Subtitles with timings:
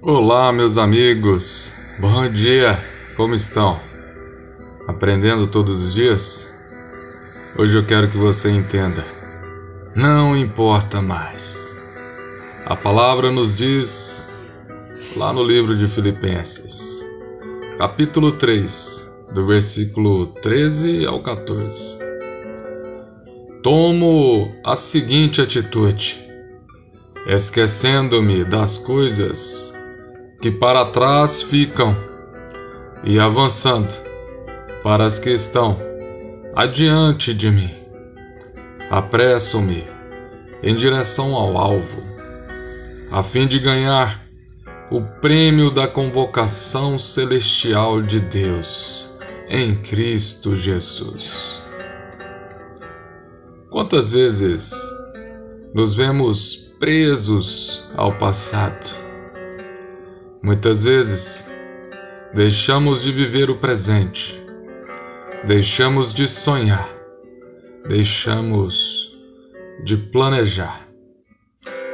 [0.00, 1.70] Olá, meus amigos.
[1.98, 2.82] Bom dia.
[3.16, 3.78] Como estão?
[4.86, 6.50] Aprendendo todos os dias?
[7.58, 9.04] Hoje eu quero que você entenda.
[9.94, 11.76] Não importa mais.
[12.64, 14.26] A palavra nos diz
[15.16, 17.04] lá no livro de Filipenses,
[17.76, 21.98] capítulo 3, do versículo 13 ao 14.
[23.62, 26.24] Tomo a seguinte atitude:
[27.26, 29.73] esquecendo-me das coisas
[30.44, 31.96] que para trás ficam
[33.02, 33.94] e avançando
[34.82, 35.78] para as que estão
[36.54, 37.70] adiante de mim.
[38.90, 39.86] Apresso-me
[40.62, 42.02] em direção ao alvo,
[43.10, 44.22] a fim de ganhar
[44.90, 49.16] o prêmio da convocação celestial de Deus
[49.48, 51.58] em Cristo Jesus.
[53.70, 54.72] Quantas vezes
[55.72, 59.03] nos vemos presos ao passado?
[60.44, 61.50] Muitas vezes
[62.34, 64.38] deixamos de viver o presente,
[65.42, 66.86] deixamos de sonhar,
[67.88, 69.10] deixamos
[69.82, 70.86] de planejar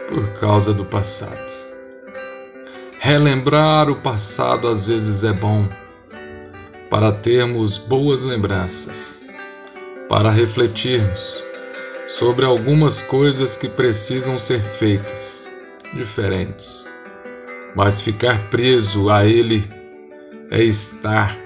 [0.09, 1.49] por causa do passado.
[2.99, 5.69] Relembrar o passado às vezes é bom
[6.91, 9.23] para termos boas lembranças,
[10.09, 11.41] para refletirmos
[12.09, 15.49] sobre algumas coisas que precisam ser feitas,
[15.95, 16.91] diferentes.
[17.75, 19.69] Mas ficar preso a ele
[20.51, 21.37] é estar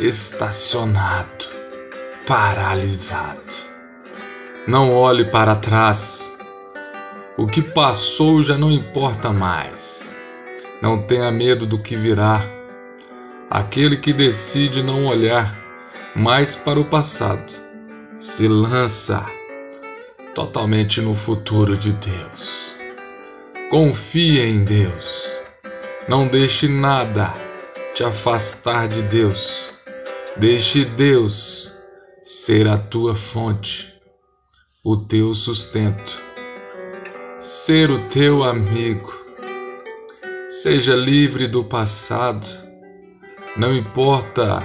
[0.00, 1.46] estacionado,
[2.26, 3.40] paralisado.
[4.66, 6.32] Não olhe para trás.
[7.36, 10.12] O que passou já não importa mais.
[10.82, 12.42] Não tenha medo do que virá.
[13.48, 15.56] Aquele que decide não olhar
[16.14, 17.52] mais para o passado
[18.18, 19.24] se lança
[20.34, 22.74] totalmente no futuro de Deus.
[23.70, 25.37] Confie em Deus.
[26.08, 27.34] Não deixe nada
[27.94, 29.70] te afastar de Deus.
[30.38, 31.70] Deixe Deus
[32.24, 33.92] ser a tua fonte,
[34.82, 36.18] o teu sustento,
[37.40, 39.12] ser o teu amigo.
[40.48, 42.46] Seja livre do passado.
[43.54, 44.62] Não importa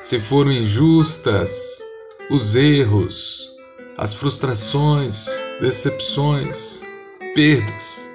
[0.00, 1.82] se foram injustas
[2.30, 3.50] os erros,
[3.98, 5.26] as frustrações,
[5.60, 6.82] decepções,
[7.34, 8.08] perdas.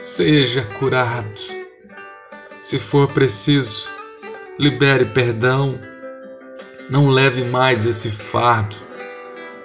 [0.00, 1.57] Seja curado.
[2.68, 3.88] Se for preciso,
[4.58, 5.80] libere perdão.
[6.90, 8.76] Não leve mais esse fardo.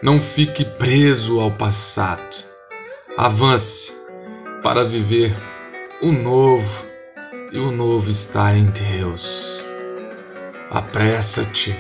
[0.02, 2.46] Não fique preso ao passado.
[3.18, 3.92] Avance
[4.64, 5.36] para viver
[6.02, 6.86] o novo,
[7.52, 9.66] e o novo está em Deus.
[10.72, 11.76] Apressa-te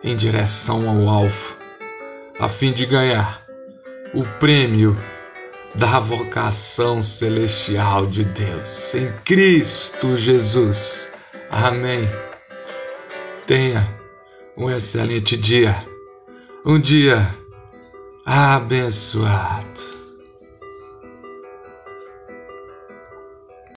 [0.00, 1.56] em direção ao alvo
[2.38, 3.44] a fim de ganhar
[4.14, 4.96] o prêmio
[5.74, 11.12] da vocação celestial de Deus em Cristo Jesus.
[11.50, 12.08] Amém.
[13.46, 13.98] Tenha
[14.56, 15.86] um excelente dia,
[16.64, 17.34] um dia
[18.24, 20.01] abençoado.